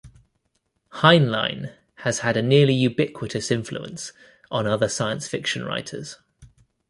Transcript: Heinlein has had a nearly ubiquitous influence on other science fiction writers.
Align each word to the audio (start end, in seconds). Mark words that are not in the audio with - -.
Heinlein 0.93 1.75
has 1.97 2.21
had 2.21 2.35
a 2.35 2.41
nearly 2.41 2.73
ubiquitous 2.73 3.51
influence 3.51 4.13
on 4.49 4.65
other 4.65 4.89
science 4.89 5.27
fiction 5.27 5.63
writers. 5.63 6.15